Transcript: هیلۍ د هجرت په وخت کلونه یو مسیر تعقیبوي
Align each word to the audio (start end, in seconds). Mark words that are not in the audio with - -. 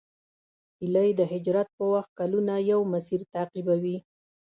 هیلۍ 0.79 1.09
د 1.19 1.21
هجرت 1.31 1.67
په 1.77 1.83
وخت 1.93 2.11
کلونه 2.19 2.53
یو 2.71 2.79
مسیر 2.93 3.21
تعقیبوي 3.33 3.97